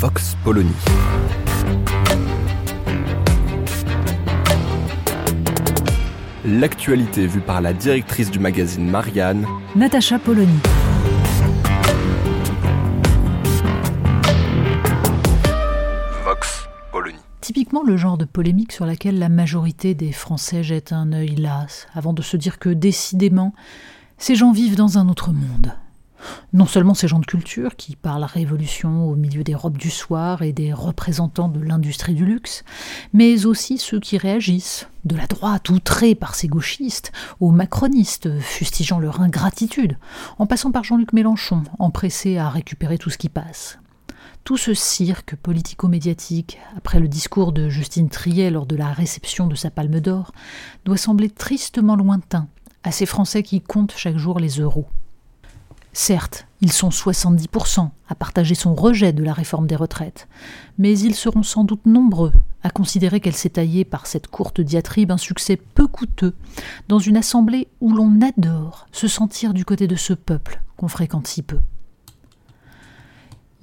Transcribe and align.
Vox 0.00 0.36
Polony. 0.44 0.70
L'actualité 6.44 7.26
vue 7.26 7.40
par 7.40 7.60
la 7.60 7.72
directrice 7.72 8.30
du 8.30 8.38
magazine 8.38 8.88
Marianne, 8.88 9.44
Natacha 9.74 10.20
Polony. 10.20 10.60
Vox 16.24 16.68
Polony. 16.92 17.18
Typiquement 17.40 17.82
le 17.82 17.96
genre 17.96 18.18
de 18.18 18.24
polémique 18.24 18.70
sur 18.70 18.86
laquelle 18.86 19.18
la 19.18 19.28
majorité 19.28 19.96
des 19.96 20.12
Français 20.12 20.62
jettent 20.62 20.92
un 20.92 21.12
œil 21.12 21.34
las, 21.34 21.88
avant 21.92 22.12
de 22.12 22.22
se 22.22 22.36
dire 22.36 22.60
que 22.60 22.68
décidément, 22.68 23.52
ces 24.16 24.36
gens 24.36 24.52
vivent 24.52 24.76
dans 24.76 24.98
un 24.98 25.08
autre 25.08 25.32
monde. 25.32 25.74
Non 26.52 26.66
seulement 26.66 26.94
ces 26.94 27.08
gens 27.08 27.18
de 27.18 27.26
culture 27.26 27.76
qui 27.76 27.96
parlent 27.96 28.24
révolution 28.24 29.06
au 29.08 29.16
milieu 29.16 29.44
des 29.44 29.54
robes 29.54 29.76
du 29.76 29.90
soir 29.90 30.42
et 30.42 30.52
des 30.52 30.72
représentants 30.72 31.48
de 31.48 31.60
l'industrie 31.60 32.14
du 32.14 32.24
luxe, 32.24 32.64
mais 33.12 33.46
aussi 33.46 33.78
ceux 33.78 34.00
qui 34.00 34.18
réagissent, 34.18 34.88
de 35.04 35.16
la 35.16 35.26
droite 35.26 35.68
outrée 35.70 36.14
par 36.14 36.34
ces 36.34 36.48
gauchistes, 36.48 37.12
aux 37.40 37.50
macronistes 37.50 38.40
fustigeant 38.40 38.98
leur 38.98 39.20
ingratitude, 39.20 39.98
en 40.38 40.46
passant 40.46 40.70
par 40.70 40.84
Jean-Luc 40.84 41.12
Mélenchon, 41.12 41.62
empressé 41.78 42.38
à 42.38 42.48
récupérer 42.48 42.98
tout 42.98 43.10
ce 43.10 43.18
qui 43.18 43.28
passe. 43.28 43.78
Tout 44.44 44.56
ce 44.56 44.72
cirque 44.72 45.36
politico-médiatique, 45.36 46.58
après 46.76 47.00
le 47.00 47.08
discours 47.08 47.52
de 47.52 47.68
Justine 47.68 48.08
Triet 48.08 48.50
lors 48.50 48.64
de 48.64 48.76
la 48.76 48.92
réception 48.92 49.46
de 49.46 49.54
sa 49.54 49.70
Palme 49.70 50.00
d'Or, 50.00 50.32
doit 50.86 50.96
sembler 50.96 51.28
tristement 51.28 51.96
lointain 51.96 52.48
à 52.82 52.90
ces 52.90 53.04
Français 53.04 53.42
qui 53.42 53.60
comptent 53.60 53.94
chaque 53.94 54.16
jour 54.16 54.40
les 54.40 54.60
euros. 54.60 54.88
Certes, 56.00 56.46
ils 56.60 56.70
sont 56.70 56.90
70% 56.90 57.90
à 58.08 58.14
partager 58.14 58.54
son 58.54 58.72
rejet 58.72 59.12
de 59.12 59.24
la 59.24 59.32
réforme 59.32 59.66
des 59.66 59.74
retraites, 59.74 60.28
mais 60.78 60.96
ils 60.96 61.16
seront 61.16 61.42
sans 61.42 61.64
doute 61.64 61.86
nombreux 61.86 62.32
à 62.62 62.70
considérer 62.70 63.18
qu'elle 63.18 63.34
s'est 63.34 63.50
taillée 63.50 63.84
par 63.84 64.06
cette 64.06 64.28
courte 64.28 64.60
diatribe 64.60 65.10
un 65.10 65.16
succès 65.16 65.56
peu 65.56 65.88
coûteux 65.88 66.36
dans 66.86 67.00
une 67.00 67.16
assemblée 67.16 67.66
où 67.80 67.92
l'on 67.92 68.20
adore 68.22 68.86
se 68.92 69.08
sentir 69.08 69.52
du 69.52 69.64
côté 69.64 69.88
de 69.88 69.96
ce 69.96 70.12
peuple 70.12 70.62
qu'on 70.76 70.86
fréquente 70.86 71.26
si 71.26 71.42
peu. 71.42 71.58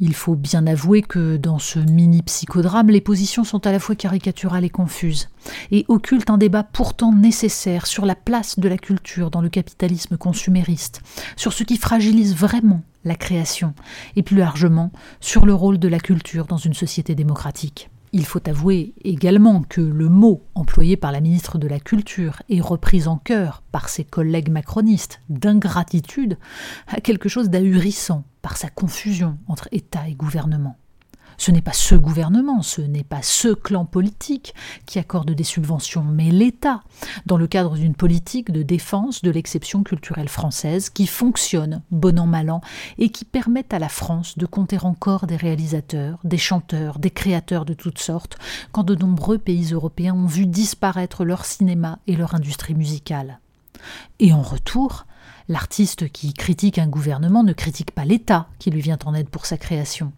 Il 0.01 0.13
faut 0.13 0.35
bien 0.35 0.67
avouer 0.67 1.01
que 1.01 1.37
dans 1.37 1.57
ce 1.57 1.79
mini 1.79 2.21
psychodrame, 2.21 2.89
les 2.89 2.99
positions 2.99 3.45
sont 3.45 3.65
à 3.65 3.71
la 3.71 3.79
fois 3.79 3.95
caricaturales 3.95 4.65
et 4.65 4.69
confuses, 4.69 5.29
et 5.71 5.85
occultent 5.87 6.29
un 6.29 6.37
débat 6.37 6.63
pourtant 6.63 7.13
nécessaire 7.13 7.87
sur 7.87 8.05
la 8.05 8.15
place 8.15 8.59
de 8.59 8.67
la 8.67 8.77
culture 8.77 9.31
dans 9.31 9.39
le 9.39 9.47
capitalisme 9.47 10.17
consumériste, 10.17 11.01
sur 11.37 11.53
ce 11.53 11.63
qui 11.63 11.77
fragilise 11.77 12.35
vraiment 12.35 12.83
la 13.05 13.15
création, 13.15 13.73
et 14.17 14.23
plus 14.23 14.37
largement 14.37 14.91
sur 15.21 15.45
le 15.45 15.53
rôle 15.53 15.79
de 15.79 15.87
la 15.87 15.99
culture 15.99 16.45
dans 16.45 16.57
une 16.57 16.73
société 16.73 17.15
démocratique. 17.15 17.89
Il 18.17 18.23
faut 18.23 18.47
avouer 18.47 18.93
également 19.03 19.63
que 19.63 19.81
le 19.81 20.07
mot 20.07 20.41
employé 20.55 20.95
par 20.95 21.11
la 21.11 21.19
ministre 21.19 21.57
de 21.57 21.67
la 21.67 21.81
Culture 21.81 22.41
et 22.47 22.61
repris 22.61 23.09
en 23.09 23.17
chœur 23.17 23.61
par 23.73 23.89
ses 23.89 24.05
collègues 24.05 24.47
macronistes 24.47 25.19
d'ingratitude 25.27 26.37
a 26.87 27.01
quelque 27.01 27.27
chose 27.27 27.49
d'ahurissant 27.49 28.23
par 28.41 28.55
sa 28.55 28.69
confusion 28.69 29.37
entre 29.49 29.67
État 29.73 30.07
et 30.07 30.13
gouvernement. 30.13 30.77
Ce 31.37 31.51
n'est 31.51 31.61
pas 31.61 31.73
ce 31.73 31.95
gouvernement, 31.95 32.61
ce 32.61 32.81
n'est 32.81 33.03
pas 33.03 33.21
ce 33.21 33.49
clan 33.49 33.85
politique 33.85 34.53
qui 34.85 34.99
accorde 34.99 35.31
des 35.31 35.43
subventions, 35.43 36.03
mais 36.03 36.31
l'État, 36.31 36.81
dans 37.25 37.37
le 37.37 37.47
cadre 37.47 37.75
d'une 37.75 37.95
politique 37.95 38.51
de 38.51 38.63
défense 38.63 39.21
de 39.21 39.31
l'exception 39.31 39.83
culturelle 39.83 40.29
française 40.29 40.89
qui 40.89 41.07
fonctionne, 41.07 41.81
bon 41.91 42.19
an 42.19 42.27
mal 42.27 42.49
an, 42.49 42.61
et 42.97 43.09
qui 43.09 43.25
permet 43.25 43.65
à 43.73 43.79
la 43.79 43.89
France 43.89 44.37
de 44.37 44.45
compter 44.45 44.77
encore 44.83 45.27
des 45.27 45.35
réalisateurs, 45.35 46.19
des 46.23 46.37
chanteurs, 46.37 46.99
des 46.99 47.11
créateurs 47.11 47.65
de 47.65 47.73
toutes 47.73 47.99
sortes, 47.99 48.37
quand 48.71 48.83
de 48.83 48.95
nombreux 48.95 49.37
pays 49.37 49.73
européens 49.73 50.15
ont 50.15 50.27
vu 50.27 50.45
disparaître 50.45 51.25
leur 51.25 51.45
cinéma 51.45 51.99
et 52.07 52.15
leur 52.15 52.35
industrie 52.35 52.75
musicale. 52.75 53.39
Et 54.19 54.33
en 54.33 54.41
retour, 54.41 55.05
l'artiste 55.49 56.09
qui 56.09 56.33
critique 56.33 56.79
un 56.79 56.87
gouvernement 56.87 57.43
ne 57.43 57.53
critique 57.53 57.91
pas 57.91 58.05
l'État 58.05 58.47
qui 58.59 58.71
lui 58.71 58.81
vient 58.81 58.99
en 59.05 59.13
aide 59.13 59.29
pour 59.29 59.45
sa 59.45 59.57
création. 59.57 60.11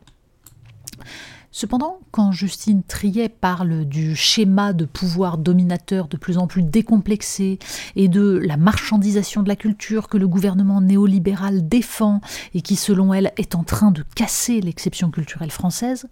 Cependant, 1.52 2.00
quand 2.12 2.32
Justine 2.32 2.84
Triet 2.84 3.30
parle 3.30 3.86
du 3.86 4.16
schéma 4.16 4.74
de 4.74 4.86
pouvoir 4.86 5.38
dominateur 5.38 6.08
de 6.08 6.18
plus 6.18 6.38
en 6.38 6.46
plus 6.46 6.62
décomplexé 6.62 7.58
et 7.96 8.10
de 8.10 8.38
la 8.44 8.58
marchandisation 8.58 9.42
de 9.42 9.48
la 9.48 9.56
culture 9.56 10.08
que 10.08 10.18
le 10.18 10.28
gouvernement 10.28 10.82
néolibéral 10.82 11.68
défend 11.68 12.22
et 12.54 12.62
qui, 12.62 12.76
selon 12.76 13.14
elle, 13.14 13.32
est 13.38 13.56
en 13.56 13.64
train 13.64 13.92
de 13.92 14.04
casser 14.14 14.62
l'exception 14.62 15.10
culturelle 15.10 15.52
française, 15.52 16.08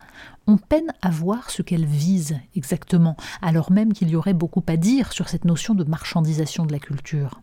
on 0.48 0.58
peine 0.58 0.92
à 1.02 1.12
voir 1.12 1.52
ce 1.52 1.62
qu'elle 1.62 1.86
vise 1.86 2.40
exactement, 2.56 3.18
alors 3.42 3.72
même 3.72 3.94
qu'il 3.94 4.10
y 4.10 4.16
aurait 4.16 4.34
beaucoup 4.34 4.64
à 4.68 4.78
dire 4.78 5.12
sur 5.12 5.30
cette 5.30 5.46
notion 5.46 5.76
de 5.76 5.84
marchandisation 5.84 6.66
de 6.66 6.72
la 6.72 6.80
culture. 6.80 7.42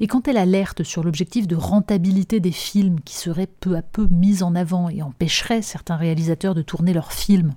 Et 0.00 0.06
quand 0.06 0.28
elle 0.28 0.36
alerte 0.36 0.82
sur 0.82 1.04
l'objectif 1.04 1.46
de 1.46 1.56
rentabilité 1.56 2.40
des 2.40 2.52
films 2.52 3.00
qui 3.00 3.16
serait 3.16 3.46
peu 3.46 3.76
à 3.76 3.82
peu 3.82 4.06
mis 4.10 4.42
en 4.42 4.54
avant 4.54 4.88
et 4.88 5.02
empêcherait 5.02 5.62
certains 5.62 5.96
réalisateurs 5.96 6.54
de 6.54 6.62
tourner 6.62 6.92
leurs 6.92 7.12
films, 7.12 7.54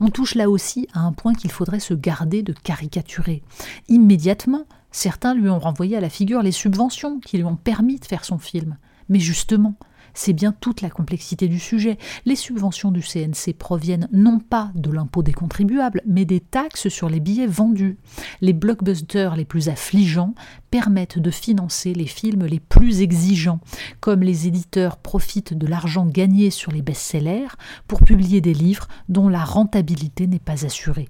on 0.00 0.08
touche 0.08 0.34
là 0.34 0.50
aussi 0.50 0.88
à 0.92 1.00
un 1.00 1.12
point 1.12 1.34
qu'il 1.34 1.50
faudrait 1.50 1.80
se 1.80 1.94
garder 1.94 2.42
de 2.42 2.52
caricaturer. 2.52 3.42
Immédiatement, 3.88 4.66
certains 4.90 5.34
lui 5.34 5.48
ont 5.48 5.58
renvoyé 5.58 5.96
à 5.96 6.00
la 6.00 6.10
figure 6.10 6.42
les 6.42 6.52
subventions 6.52 7.20
qui 7.20 7.38
lui 7.38 7.44
ont 7.44 7.56
permis 7.56 7.98
de 7.98 8.04
faire 8.04 8.24
son 8.24 8.38
film. 8.38 8.76
Mais 9.08 9.20
justement, 9.20 9.74
c'est 10.14 10.32
bien 10.32 10.52
toute 10.52 10.80
la 10.80 10.90
complexité 10.90 11.48
du 11.48 11.58
sujet. 11.58 11.98
Les 12.24 12.36
subventions 12.36 12.90
du 12.90 13.02
CNC 13.02 13.54
proviennent 13.58 14.08
non 14.12 14.38
pas 14.38 14.70
de 14.74 14.90
l'impôt 14.90 15.22
des 15.22 15.32
contribuables, 15.32 16.02
mais 16.06 16.24
des 16.24 16.40
taxes 16.40 16.88
sur 16.88 17.08
les 17.08 17.20
billets 17.20 17.46
vendus. 17.46 17.98
Les 18.40 18.52
blockbusters 18.52 19.36
les 19.36 19.44
plus 19.44 19.68
affligeants 19.68 20.34
permettent 20.70 21.18
de 21.18 21.30
financer 21.30 21.92
les 21.92 22.06
films 22.06 22.46
les 22.46 22.60
plus 22.60 23.02
exigeants, 23.02 23.60
comme 24.00 24.22
les 24.22 24.46
éditeurs 24.46 24.96
profitent 24.96 25.54
de 25.54 25.66
l'argent 25.66 26.06
gagné 26.06 26.50
sur 26.50 26.72
les 26.72 26.82
best-sellers 26.82 27.48
pour 27.86 28.02
publier 28.02 28.40
des 28.40 28.54
livres 28.54 28.88
dont 29.08 29.28
la 29.28 29.44
rentabilité 29.44 30.26
n'est 30.26 30.38
pas 30.38 30.64
assurée. 30.64 31.08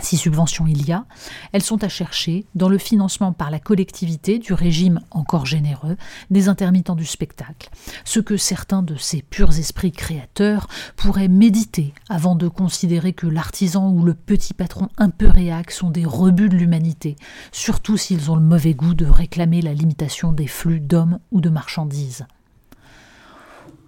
Si 0.00 0.16
subventions 0.16 0.66
il 0.66 0.86
y 0.86 0.92
a, 0.92 1.06
elles 1.52 1.62
sont 1.62 1.82
à 1.82 1.88
chercher 1.88 2.46
dans 2.54 2.68
le 2.68 2.78
financement 2.78 3.32
par 3.32 3.50
la 3.50 3.58
collectivité 3.58 4.38
du 4.38 4.52
régime 4.52 5.00
encore 5.10 5.44
généreux 5.44 5.96
des 6.30 6.48
intermittents 6.48 6.94
du 6.94 7.04
spectacle, 7.04 7.68
ce 8.04 8.20
que 8.20 8.36
certains 8.36 8.82
de 8.82 8.96
ces 8.96 9.22
purs 9.22 9.58
esprits 9.58 9.90
créateurs 9.90 10.68
pourraient 10.96 11.28
méditer 11.28 11.92
avant 12.08 12.36
de 12.36 12.46
considérer 12.46 13.12
que 13.12 13.26
l'artisan 13.26 13.90
ou 13.90 14.04
le 14.04 14.14
petit 14.14 14.54
patron 14.54 14.88
un 14.98 15.10
peu 15.10 15.26
réac 15.26 15.72
sont 15.72 15.90
des 15.90 16.04
rebuts 16.04 16.48
de 16.48 16.56
l'humanité, 16.56 17.16
surtout 17.50 17.96
s'ils 17.96 18.30
ont 18.30 18.36
le 18.36 18.42
mauvais 18.42 18.74
goût 18.74 18.94
de 18.94 19.06
réclamer 19.06 19.62
la 19.62 19.74
limitation 19.74 20.32
des 20.32 20.46
flux 20.46 20.80
d'hommes 20.80 21.18
ou 21.32 21.40
de 21.40 21.50
marchandises. 21.50 22.24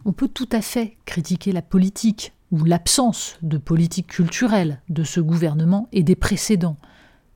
On 0.04 0.12
peut 0.12 0.28
tout 0.28 0.48
à 0.50 0.60
fait 0.60 0.96
critiquer 1.04 1.52
la 1.52 1.62
politique 1.62 2.32
ou 2.50 2.64
l'absence 2.64 3.38
de 3.42 3.58
politique 3.58 4.08
culturelle 4.08 4.80
de 4.88 5.04
ce 5.04 5.20
gouvernement 5.20 5.88
et 5.92 6.02
des 6.02 6.16
précédents. 6.16 6.76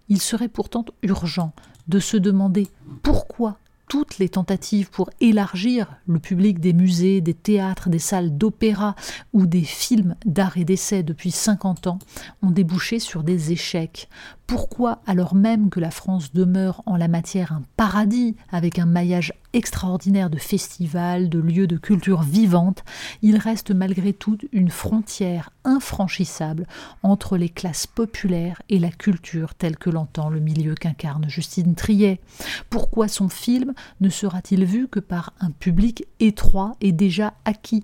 Il 0.09 0.21
serait 0.21 0.49
pourtant 0.49 0.85
urgent 1.03 1.53
de 1.89 1.99
se 1.99 2.17
demander 2.17 2.67
pourquoi 3.03 3.59
toutes 3.89 4.19
les 4.19 4.29
tentatives 4.29 4.91
pour 4.91 5.11
élargir 5.21 5.97
le 6.07 6.19
public 6.19 6.59
des 6.59 6.73
musées, 6.73 7.21
des 7.21 7.35
théâtres, 7.35 7.91
des 7.91 7.99
salles 7.99 8.37
d'opéra 8.37 8.95
ou 9.33 9.47
des 9.47 9.63
films 9.63 10.17
d'art 10.25 10.57
et 10.57 10.65
d'essai 10.65 11.03
depuis 11.03 11.31
50 11.31 11.87
ans 11.87 11.99
ont 12.43 12.51
débouché 12.51 12.99
sur 12.99 13.23
des 13.23 13.53
échecs. 13.53 14.09
Pourquoi, 14.47 15.03
alors 15.07 15.35
même 15.35 15.71
que 15.71 15.81
la 15.81 15.91
France 15.91 16.33
demeure 16.33 16.83
en 16.87 16.97
la 16.97 17.09
matière 17.09 17.53
un 17.53 17.63
paradis 17.77 18.37
avec 18.51 18.79
un 18.79 18.87
maillage 18.87 19.33
extraordinaire 19.55 20.29
de 20.29 20.39
festivals, 20.39 21.29
de 21.29 21.39
lieux 21.39 21.67
de 21.67 21.79
culture 21.79 22.23
vivante, 22.23 22.85
il 23.23 23.39
reste 23.39 23.71
malgré 23.71 24.13
tout 24.13 24.37
une 24.53 24.71
frontière 24.71 25.51
infranchissable 25.65 26.67
entre 27.03 27.37
les 27.37 27.49
classes 27.49 27.87
populaires 27.87 28.61
et 28.69 28.79
la 28.79 28.91
culture 28.91 29.55
telle 29.55 29.77
que 29.77 29.91
l'entend 29.91 30.29
le 30.29 30.41
milieu 30.41 30.75
qu'incarne 30.75 31.29
Justine 31.29 31.75
Triet. 31.75 32.21
Pourquoi 32.69 33.09
son 33.09 33.29
film 33.29 33.73
ne 34.01 34.09
sera-t-il 34.09 34.65
vu 34.65 34.89
que 34.89 35.01
par 35.01 35.33
un 35.41 35.51
public 35.51 36.05
étroit 36.21 36.73
et 36.81 36.93
déjà 36.93 37.35
acquis? 37.45 37.83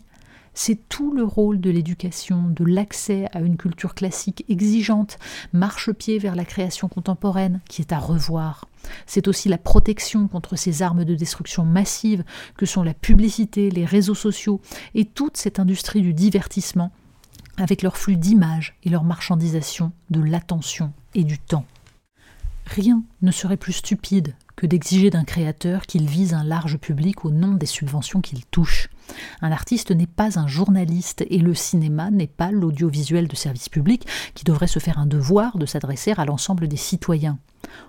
C'est 0.63 0.91
tout 0.91 1.11
le 1.11 1.25
rôle 1.25 1.59
de 1.59 1.71
l'éducation, 1.71 2.43
de 2.43 2.67
l'accès 2.67 3.31
à 3.33 3.41
une 3.41 3.57
culture 3.57 3.95
classique 3.95 4.45
exigeante, 4.51 5.19
marche-pied 5.55 6.19
vers 6.19 6.37
la 6.37 6.45
création 6.45 6.87
contemporaine, 6.87 7.63
qui 7.67 7.81
est 7.81 7.95
à 7.95 7.99
revoir. 7.99 8.69
C'est 9.07 9.27
aussi 9.27 9.49
la 9.49 9.57
protection 9.57 10.29
contre 10.29 10.57
ces 10.57 10.83
armes 10.83 11.07
de 11.07 11.15
destruction 11.15 11.65
massive 11.65 12.25
que 12.59 12.67
sont 12.67 12.83
la 12.83 12.93
publicité, 12.93 13.71
les 13.71 13.87
réseaux 13.87 14.15
sociaux 14.15 14.61
et 14.95 15.07
toute 15.07 15.39
cette 15.39 15.59
industrie 15.59 16.03
du 16.03 16.13
divertissement, 16.13 16.93
avec 17.57 17.81
leur 17.81 17.97
flux 17.97 18.19
d'images 18.19 18.77
et 18.85 18.91
leur 18.91 19.05
marchandisation 19.05 19.93
de 20.11 20.21
l'attention 20.21 20.93
et 21.15 21.25
du 21.25 21.39
temps. 21.39 21.65
Rien 22.67 23.03
ne 23.23 23.31
serait 23.31 23.57
plus 23.57 23.73
stupide 23.73 24.35
d'exiger 24.67 25.11
d'un 25.11 25.25
créateur 25.25 25.83
qu'il 25.83 26.07
vise 26.07 26.35
un 26.35 26.45
large 26.45 26.79
public 26.79 27.25
au 27.25 27.31
nom 27.31 27.55
des 27.55 27.67
subventions 27.67 28.21
qu'il 28.21 28.45
touche. 28.47 28.89
Un 29.41 29.53
artiste 29.53 29.91
n'est 29.91 30.07
pas 30.07 30.39
un 30.39 30.47
journaliste 30.47 31.25
et 31.29 31.39
le 31.39 31.55
cinéma 31.55 32.11
n'est 32.11 32.27
pas 32.27 32.51
l'audiovisuel 32.51 33.29
de 33.29 33.37
service 33.37 33.69
public 33.69 34.07
qui 34.35 34.45
devrait 34.45 34.67
se 34.67 34.79
faire 34.79 34.99
un 34.99 35.07
devoir 35.07 35.59
de 35.59 35.67
s'adresser 35.67 36.13
à 36.17 36.25
l'ensemble 36.25 36.69
des 36.69 36.77
citoyens. 36.77 37.39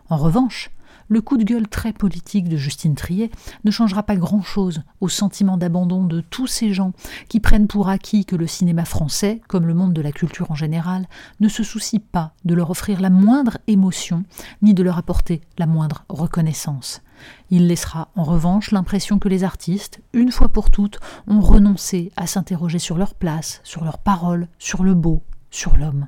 En 0.10 0.18
revanche, 0.18 0.72
le 1.12 1.20
coup 1.20 1.36
de 1.36 1.44
gueule 1.44 1.68
très 1.68 1.92
politique 1.92 2.48
de 2.48 2.56
Justine 2.56 2.96
Triet 2.96 3.32
ne 3.66 3.72
changera 3.72 4.02
pas 4.02 4.16
grand-chose 4.16 4.82
au 5.02 5.10
sentiment 5.10 5.58
d'abandon 5.58 6.06
de 6.06 6.22
tous 6.22 6.48
ces 6.48 6.72
gens 6.72 6.94
qui 7.28 7.42
prennent 7.42 7.68
pour 7.68 7.90
acquis 7.90 8.24
que 8.24 8.38
le 8.38 8.48
cinéma 8.48 8.86
français, 8.86 9.42
comme 9.50 9.68
le 9.68 9.74
monde 9.74 9.92
de 9.92 10.02
la 10.02 10.14
culture 10.14 10.52
en 10.52 10.56
général, 10.56 11.10
ne 11.42 11.50
se 11.50 11.64
soucie 11.64 12.00
pas 12.00 12.32
de 12.46 12.56
leur 12.56 12.70
offrir 12.70 13.02
la 13.02 13.10
moindre 13.10 13.58
émotion 13.68 14.24
ni 14.62 14.74
de 14.74 14.84
leur 14.84 14.98
apporter 14.98 15.42
la 15.58 15.68
moindre 15.68 16.06
reconnaissance. 16.08 17.02
Il 17.50 17.68
laissera 17.68 18.08
en 18.16 18.24
revanche 18.24 18.72
l'impression 18.72 19.20
que 19.20 19.28
les 19.28 19.44
artistes, 19.44 20.00
une 20.14 20.32
fois 20.32 20.48
pour 20.48 20.70
toutes, 20.70 21.02
ont 21.28 21.42
renoncé 21.42 22.14
à 22.16 22.26
s'interroger 22.26 22.80
sur 22.80 22.98
leur 22.98 23.16
place, 23.16 23.60
sur 23.66 23.84
leurs 23.84 24.00
paroles, 24.00 24.48
sur 24.60 24.86
le 24.86 24.94
beau, 24.94 25.24
sur 25.50 25.76
l'homme. 25.76 26.08